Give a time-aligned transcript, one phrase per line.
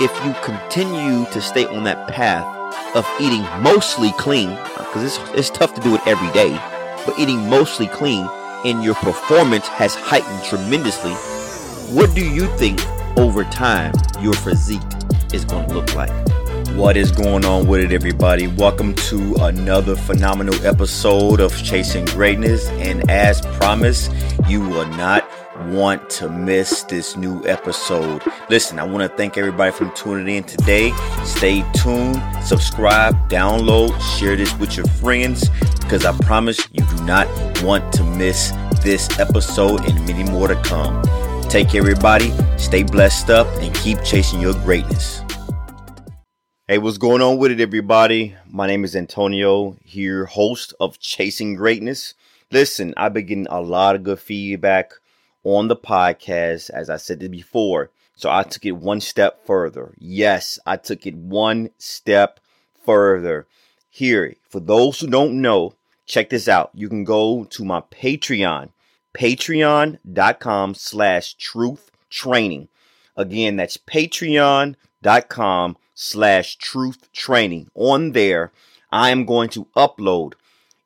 [0.00, 2.46] if you continue to stay on that path
[2.96, 6.58] of eating mostly clean, because it's, it's tough to do it every day,
[7.04, 8.26] but eating mostly clean
[8.64, 11.12] and your performance has heightened tremendously,
[11.94, 12.80] what do you think
[13.18, 14.80] over time your physique
[15.34, 16.10] is going to look like?
[16.70, 18.46] What is going on with it, everybody?
[18.46, 22.68] Welcome to another phenomenal episode of Chasing Greatness.
[22.68, 24.10] And as promised,
[24.48, 25.28] you will not
[25.68, 28.22] want to miss this new episode.
[28.48, 30.92] Listen, I want to thank everybody for tuning in today.
[31.24, 35.48] Stay tuned, subscribe, download, share this with your friends
[35.80, 37.26] because I promise you do not
[37.62, 38.52] want to miss
[38.82, 41.02] this episode and many more to come.
[41.48, 42.32] Take care, everybody.
[42.56, 45.22] Stay blessed up and keep chasing your greatness.
[46.68, 48.36] Hey, what's going on with it, everybody?
[48.48, 52.14] My name is Antonio, here, host of Chasing Greatness.
[52.52, 54.92] Listen, I've been getting a lot of good feedback
[55.44, 57.90] on the podcast, as I said before.
[58.16, 59.94] So I took it one step further.
[59.98, 62.40] Yes, I took it one step
[62.84, 63.46] further.
[63.88, 65.74] Here, for those who don't know,
[66.06, 66.70] check this out.
[66.74, 68.70] You can go to my Patreon,
[69.14, 72.68] patreon.com slash truth training.
[73.16, 77.70] Again, that's patreon.com slash truth training.
[77.74, 78.52] On there,
[78.92, 80.34] I am going to upload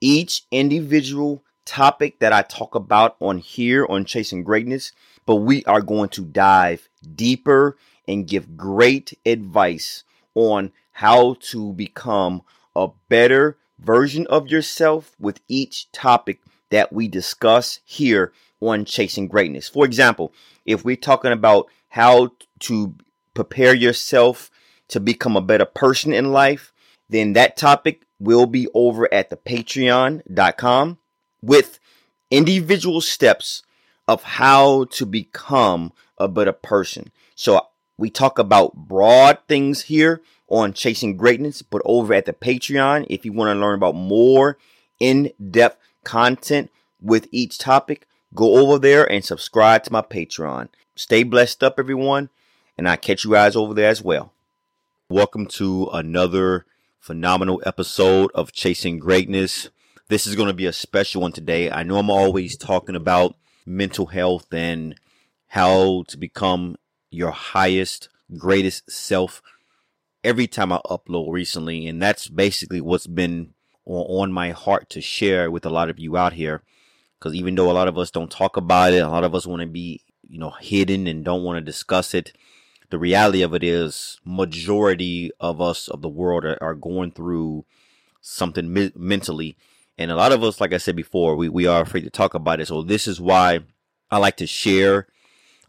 [0.00, 4.92] each individual topic that I talk about on here on Chasing Greatness,
[5.26, 7.76] but we are going to dive deeper
[8.08, 10.02] and give great advice
[10.34, 12.40] on how to become
[12.74, 19.68] a better version of yourself with each topic that we discuss here on Chasing Greatness.
[19.68, 20.32] For example,
[20.64, 22.30] if we're talking about how
[22.60, 22.94] to
[23.34, 24.50] prepare yourself
[24.88, 26.72] to become a better person in life,
[27.10, 30.97] then that topic will be over at the patreon.com
[31.42, 31.78] with
[32.30, 33.62] individual steps
[34.06, 37.10] of how to become a better person.
[37.34, 43.06] So we talk about broad things here on Chasing Greatness, but over at the Patreon,
[43.10, 44.56] if you want to learn about more
[44.98, 46.70] in depth content
[47.00, 50.68] with each topic, go over there and subscribe to my Patreon.
[50.96, 52.30] Stay blessed up, everyone,
[52.76, 54.32] and I catch you guys over there as well.
[55.08, 56.66] Welcome to another
[56.98, 59.70] phenomenal episode of Chasing Greatness.
[60.08, 61.70] This is going to be a special one today.
[61.70, 63.36] I know I'm always talking about
[63.66, 64.98] mental health and
[65.48, 66.76] how to become
[67.10, 68.08] your highest,
[68.38, 69.42] greatest self
[70.24, 71.86] every time I upload recently.
[71.86, 73.52] And that's basically what's been
[73.84, 76.62] on my heart to share with a lot of you out here.
[77.18, 79.46] Because even though a lot of us don't talk about it, a lot of us
[79.46, 82.32] want to be, you know, hidden and don't want to discuss it.
[82.88, 87.66] The reality of it is, majority of us of the world are, are going through
[88.22, 89.58] something me- mentally
[89.98, 92.34] and a lot of us, like I said before, we, we are afraid to talk
[92.34, 92.68] about it.
[92.68, 93.60] So this is why
[94.10, 95.08] I like to share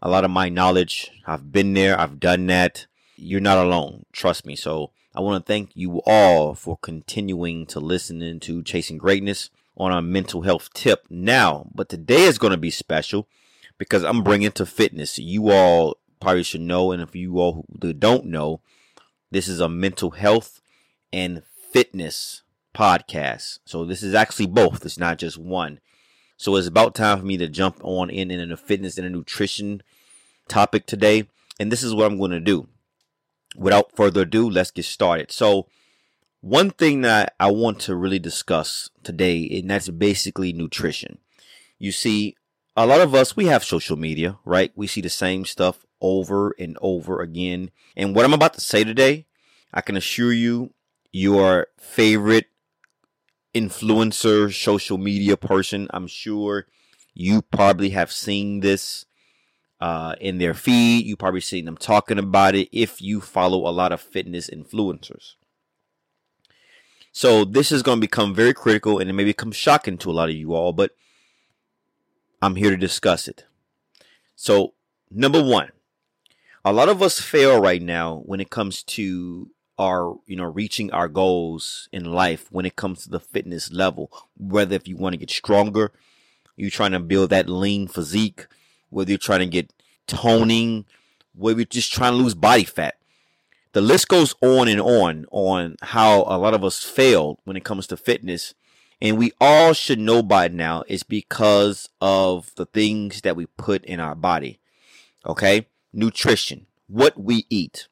[0.00, 1.10] a lot of my knowledge.
[1.26, 1.98] I've been there.
[1.98, 2.86] I've done that.
[3.16, 4.06] You're not alone.
[4.12, 4.54] Trust me.
[4.54, 9.90] So I want to thank you all for continuing to listen to Chasing Greatness on
[9.90, 11.66] a mental health tip now.
[11.74, 13.26] But today is going to be special
[13.78, 15.18] because I'm bringing to fitness.
[15.18, 16.92] You all probably should know.
[16.92, 17.64] And if you all
[17.98, 18.60] don't know,
[19.32, 20.60] this is a mental health
[21.12, 21.42] and
[21.72, 22.42] fitness
[22.74, 23.58] podcast.
[23.64, 24.84] So this is actually both.
[24.84, 25.80] It's not just one.
[26.36, 29.10] So it's about time for me to jump on in in a fitness and a
[29.10, 29.82] nutrition
[30.48, 31.28] topic today.
[31.58, 32.68] And this is what I'm going to do.
[33.56, 35.30] Without further ado, let's get started.
[35.30, 35.66] So
[36.40, 41.18] one thing that I want to really discuss today, and that's basically nutrition.
[41.78, 42.36] You see,
[42.76, 44.72] a lot of us, we have social media, right?
[44.74, 47.70] We see the same stuff over and over again.
[47.96, 49.26] And what I'm about to say today,
[49.74, 50.72] I can assure you,
[51.12, 52.46] your favorite
[53.54, 55.88] influencer, social media person.
[55.90, 56.66] I'm sure
[57.14, 59.06] you probably have seen this
[59.80, 61.06] uh, in their feed.
[61.06, 65.34] You probably seen them talking about it if you follow a lot of fitness influencers.
[67.12, 70.12] So this is going to become very critical and it may become shocking to a
[70.12, 70.92] lot of you all, but
[72.40, 73.44] I'm here to discuss it.
[74.36, 74.74] So,
[75.10, 75.72] number one,
[76.64, 79.50] a lot of us fail right now when it comes to
[79.80, 84.12] are you know reaching our goals in life when it comes to the fitness level
[84.36, 85.90] whether if you want to get stronger
[86.56, 88.46] you're trying to build that lean physique
[88.90, 89.72] whether you're trying to get
[90.06, 90.84] toning
[91.34, 92.96] whether you're just trying to lose body fat.
[93.72, 97.64] The list goes on and on on how a lot of us failed when it
[97.64, 98.54] comes to fitness
[99.00, 103.84] and we all should know by now it's because of the things that we put
[103.84, 104.60] in our body
[105.24, 105.66] okay?
[105.92, 107.86] Nutrition what we eat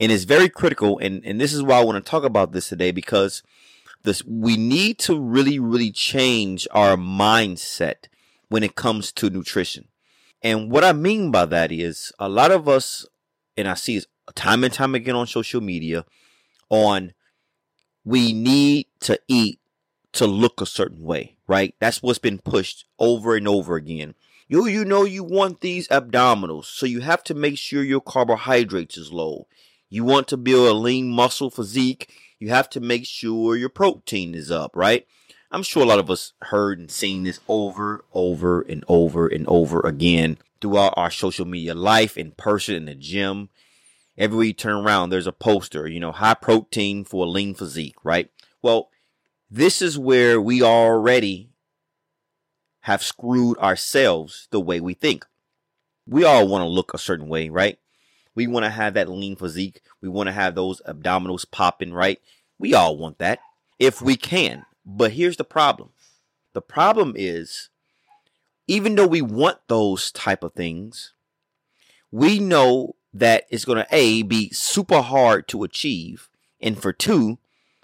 [0.00, 0.98] and it's very critical.
[0.98, 3.42] And, and this is why I want to talk about this today because
[4.02, 8.08] this, we need to really, really change our mindset
[8.48, 9.88] when it comes to nutrition.
[10.42, 13.06] And what I mean by that is a lot of us,
[13.56, 16.04] and I see it time and time again on social media
[16.68, 17.12] on
[18.04, 19.58] we need to eat
[20.12, 21.74] to look a certain way, right?
[21.80, 24.14] That's what's been pushed over and over again.
[24.48, 28.96] You you know you want these abdominals, so you have to make sure your carbohydrates
[28.96, 29.48] is low.
[29.88, 34.34] You want to build a lean muscle physique, you have to make sure your protein
[34.34, 35.06] is up, right?
[35.50, 39.46] I'm sure a lot of us heard and seen this over, over and over and
[39.46, 43.48] over again throughout our social media life, in person, in the gym.
[44.18, 47.96] Everywhere you turn around, there's a poster, you know, high protein for a lean physique,
[48.02, 48.30] right?
[48.62, 48.90] Well,
[49.50, 51.50] this is where we already
[52.80, 55.26] have screwed ourselves the way we think.
[56.06, 57.78] We all want to look a certain way, right?
[58.36, 59.80] We want to have that lean physique.
[60.00, 62.20] We want to have those abdominals popping, right?
[62.58, 63.40] We all want that
[63.80, 64.64] if we can.
[64.84, 65.90] But here's the problem.
[66.52, 67.68] The problem is
[68.68, 71.12] even though we want those type of things,
[72.12, 76.28] we know that it's going to a be super hard to achieve
[76.60, 77.38] and for two,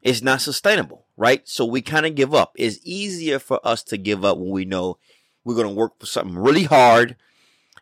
[0.00, 1.48] it's not sustainable right?
[1.48, 2.52] So we kind of give up.
[2.56, 4.98] It's easier for us to give up when we know
[5.44, 7.16] we're going to work for something really hard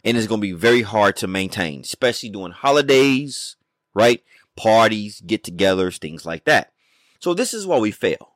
[0.04, 3.56] and it's going to be very hard to maintain, especially during holidays,
[3.94, 4.22] right?
[4.56, 6.72] Parties, get togethers, things like that.
[7.20, 8.34] So this is why we fail.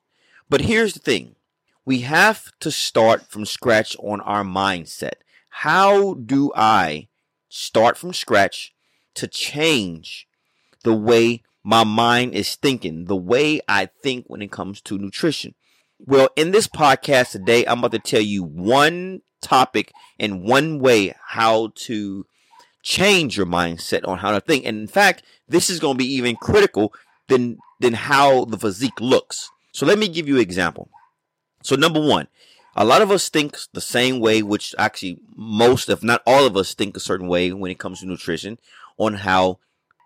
[0.49, 1.37] But here's the thing
[1.85, 5.15] we have to start from scratch on our mindset.
[5.51, 7.09] How do I
[7.49, 8.75] start from scratch
[9.15, 10.29] to change
[10.85, 15.55] the way my mind is thinking, the way I think when it comes to nutrition.
[15.99, 21.15] Well, in this podcast today, I'm about to tell you one topic and one way
[21.29, 22.27] how to
[22.83, 24.65] change your mindset on how to think.
[24.65, 26.93] And in fact, this is going to be even critical
[27.29, 29.51] than than how the physique looks.
[29.73, 30.89] So let me give you an example.
[31.63, 32.29] So number one,
[32.75, 36.57] a lot of us think the same way, which actually most, if not all of
[36.57, 38.59] us, think a certain way when it comes to nutrition
[38.97, 39.59] on how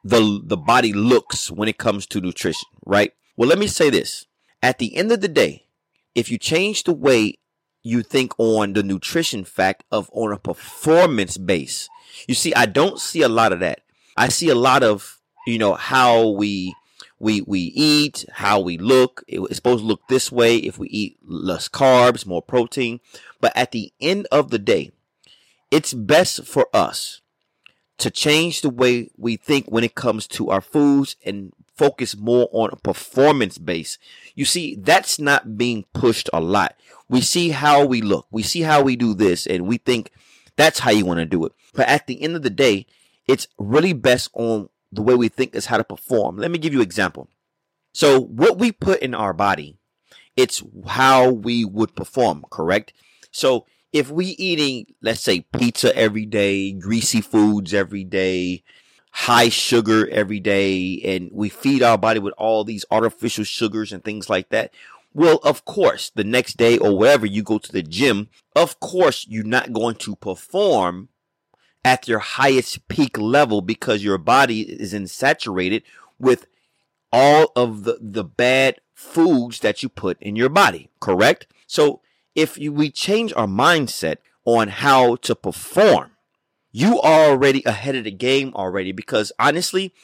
[0.05, 3.12] the the body looks when it comes to nutrition, right?
[3.37, 4.26] Well, let me say this.
[4.62, 5.67] At the end of the day,
[6.14, 7.38] if you change the way
[7.82, 11.88] you think on the nutrition fact of on a performance base,
[12.26, 13.81] you see, I don't see a lot of that.
[14.17, 16.75] I see a lot of, you know, how we
[17.19, 19.25] we we eat, how we look.
[19.26, 23.00] It's supposed to look this way if we eat less carbs, more protein.
[23.40, 24.93] But at the end of the day,
[25.70, 27.20] it's best for us
[27.99, 32.48] to change the way we think when it comes to our foods and focus more
[32.52, 33.98] on a performance base.
[34.34, 36.76] You see, that's not being pushed a lot.
[37.08, 40.10] We see how we look, we see how we do this, and we think
[40.56, 41.52] that's how you want to do it.
[41.74, 42.86] But at the end of the day,
[43.26, 46.36] it's really best on the way we think is how to perform.
[46.36, 47.28] Let me give you an example.
[47.92, 49.76] So, what we put in our body,
[50.36, 52.92] it's how we would perform, correct?
[53.30, 58.62] So, if we eating, let's say, pizza every day, greasy foods every day,
[59.12, 64.03] high sugar every day, and we feed our body with all these artificial sugars and
[64.03, 64.73] things like that,
[65.14, 69.26] well, of course, the next day or wherever you go to the gym, of course,
[69.29, 71.11] you're not going to perform
[71.85, 75.82] at your highest peak level because your body is insaturated
[76.19, 76.47] with
[77.12, 81.47] all of the, the bad foods that you put in your body, correct?
[81.67, 82.00] So
[82.35, 86.12] if you, we change our mindset on how to perform,
[86.72, 89.94] you are already ahead of the game already because honestly,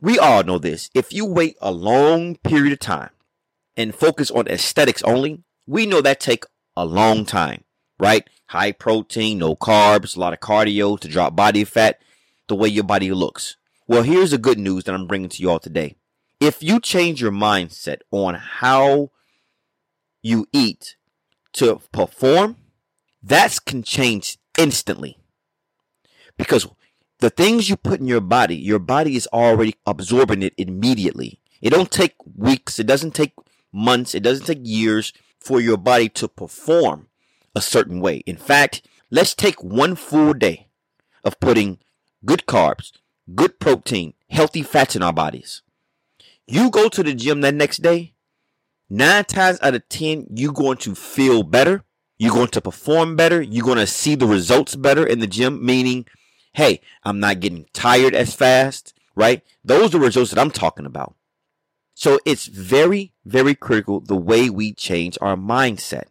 [0.00, 0.90] we all know this.
[0.94, 3.10] If you wait a long period of time
[3.76, 6.44] and focus on aesthetics only, we know that take
[6.76, 7.64] a long time,
[7.98, 8.28] right?
[8.48, 12.00] High protein, no carbs, a lot of cardio to drop body fat,
[12.48, 13.56] the way your body looks.
[13.86, 15.96] Well, here's the good news that I'm bringing to you all today.
[16.40, 19.10] If you change your mindset on how
[20.22, 20.96] you eat
[21.54, 22.56] to perform,
[23.22, 25.18] that can change instantly.
[26.36, 26.66] Because
[27.20, 31.40] the things you put in your body, your body is already absorbing it immediately.
[31.62, 33.32] It don't take weeks, it doesn't take
[33.72, 37.08] months, it doesn't take years for your body to perform
[37.54, 38.18] a certain way.
[38.26, 40.68] In fact, let's take one full day
[41.24, 41.78] of putting
[42.24, 42.92] good carbs,
[43.34, 45.62] good protein, healthy fats in our bodies.
[46.46, 48.14] You go to the gym that next day,
[48.90, 51.82] nine times out of ten, you're going to feel better.
[52.18, 53.42] You're going to perform better.
[53.42, 56.06] You're going to see the results better in the gym, meaning,
[56.56, 59.42] hey, I'm not getting tired as fast, right?
[59.62, 61.14] Those are the results that I'm talking about.
[61.92, 66.04] So it's very, very critical the way we change our mindset.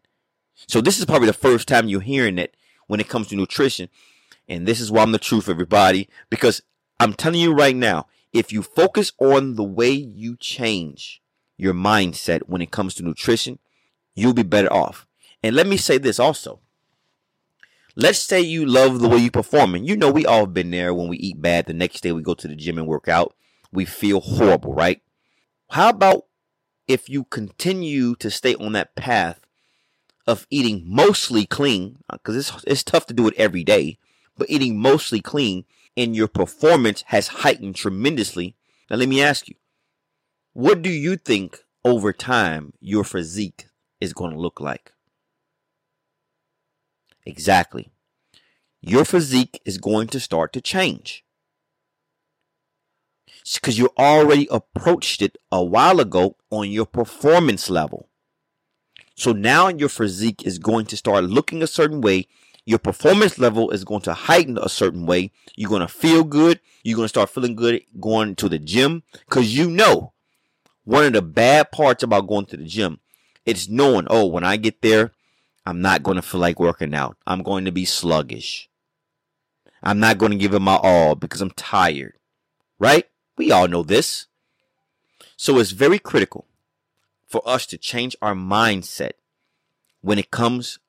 [0.68, 3.90] So this is probably the first time you're hearing it when it comes to nutrition.
[4.48, 6.62] And this is why I'm the truth, everybody, because
[7.00, 11.24] I'm telling you right now, if you focus on the way you change
[11.58, 13.58] your mindset when it comes to nutrition,
[14.14, 15.08] you'll be better off.
[15.42, 16.60] And let me say this also.
[17.98, 20.72] Let's say you love the way you perform, and you know we all have been
[20.72, 21.66] there when we eat bad.
[21.66, 23.36] The next day we go to the gym and work out.
[23.72, 25.02] we feel horrible, right?
[25.72, 26.26] How about
[26.88, 29.40] if you continue to stay on that path
[30.28, 33.98] of eating mostly clean, because it's, it's tough to do it every day,
[34.38, 38.56] but eating mostly clean and your performance has heightened tremendously.
[38.90, 39.56] Now, let me ask you,
[40.54, 43.68] what do you think over time your physique
[44.02, 44.92] is going to look like?
[47.26, 47.92] Exactly.
[48.82, 51.24] Your physique is going to start to change.
[53.54, 58.10] Because you already approached it a while ago on your performance level.
[59.16, 62.28] So now your physique is going to start looking a certain way.
[62.66, 65.32] Your performance level is going to heighten a certain way.
[65.56, 66.60] You're going to feel good.
[66.84, 70.14] You're going to start feeling good going to the gym because you know
[70.84, 73.00] one of the bad parts about going to the gym
[73.46, 75.12] it's knowing, oh, when I get there,
[75.66, 77.18] I'm not going to feel like working out.
[77.26, 78.70] I'm going to be sluggish.
[79.82, 82.14] I'm not going to give it my all because I'm tired.
[82.80, 83.06] Right?
[83.38, 84.28] We all know this.
[85.38, 86.48] So it's very critical
[87.28, 89.12] for us to change our mindset
[90.02, 90.80] when it comes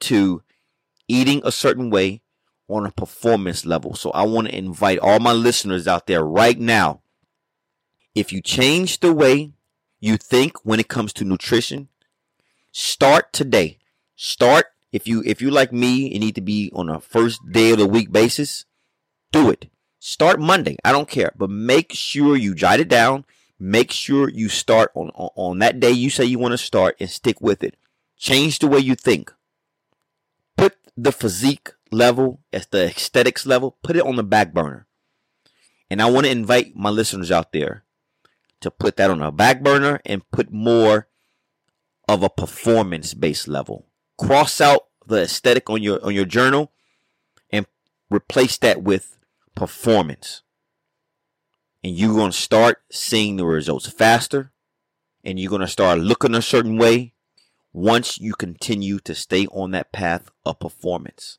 [0.00, 0.42] to
[1.08, 2.22] eating a certain way
[2.68, 3.94] on a performance level.
[3.94, 7.02] So I want to invite all my listeners out there right now.
[8.14, 9.52] If you change the way
[10.00, 11.88] you think when it comes to nutrition,
[12.72, 13.78] start today.
[14.16, 17.70] Start if you if you like me and need to be on a first day
[17.70, 18.64] of the week basis,
[19.30, 19.70] do it.
[20.00, 20.76] Start Monday.
[20.84, 23.24] I don't care, but make sure you jot it down
[23.64, 26.96] Make sure you start on, on, on that day you say you want to start
[26.98, 27.76] and stick with it.
[28.16, 29.32] Change the way you think.
[30.56, 34.88] Put the physique level, as the aesthetics level, put it on the back burner.
[35.88, 37.84] And I want to invite my listeners out there
[38.62, 41.06] to put that on a back burner and put more
[42.12, 43.86] of a performance based level.
[44.18, 46.72] Cross out the aesthetic on your on your journal
[47.50, 47.66] and
[48.10, 49.18] replace that with
[49.54, 50.42] performance
[51.84, 54.52] and you're going to start seeing the results faster
[55.24, 57.14] and you're going to start looking a certain way
[57.72, 61.38] once you continue to stay on that path of performance.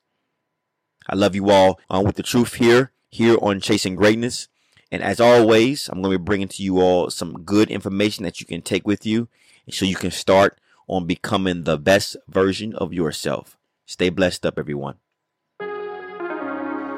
[1.07, 4.47] I love you all uh, with the truth here, here on Chasing Greatness.
[4.91, 8.39] And as always, I'm going to be bringing to you all some good information that
[8.39, 9.27] you can take with you
[9.69, 13.57] so you can start on becoming the best version of yourself.
[13.85, 14.95] Stay blessed up, everyone.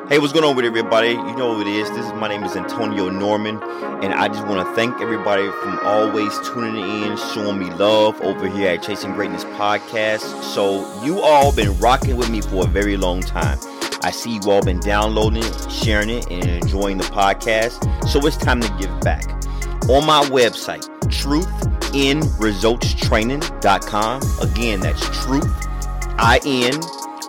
[0.08, 1.10] Hey, what's going on with everybody?
[1.10, 1.90] You know who it is.
[1.90, 3.58] This is my name is Antonio Norman,
[4.04, 8.48] and I just want to thank everybody from always tuning in, showing me love over
[8.48, 10.44] here at Chasing Greatness Podcast.
[10.44, 13.58] So you all been rocking with me for a very long time.
[14.04, 18.08] I see you all been downloading sharing it, and enjoying the podcast.
[18.08, 19.28] So it's time to give back.
[19.90, 20.88] On my website,
[21.96, 24.22] truthinresultstraining.com.
[24.42, 25.68] Again, that's truth,
[26.18, 26.82] I-N,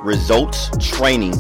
[0.03, 1.35] results training.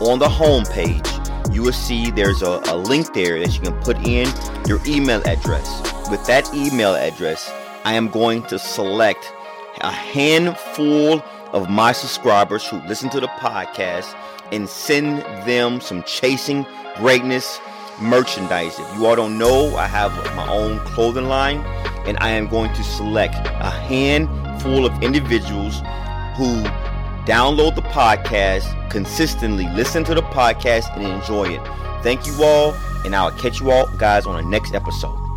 [0.00, 1.04] On the home page,
[1.50, 4.28] you will see there's a, a link there that you can put in
[4.68, 5.68] your email address.
[6.08, 7.50] With that email address,
[7.84, 9.32] I am going to select
[9.80, 11.20] a handful
[11.52, 14.14] of my subscribers who listen to the podcast
[14.52, 16.64] and send them some chasing
[16.96, 17.58] greatness
[18.00, 18.78] merchandise.
[18.78, 21.58] If you all don't know, I have my own clothing line
[22.06, 25.80] and I am going to select a handful of individuals
[26.36, 26.64] who
[27.28, 31.60] Download the podcast consistently, listen to the podcast, and enjoy it.
[32.02, 32.72] Thank you all,
[33.04, 35.27] and I'll catch you all guys on the next episode.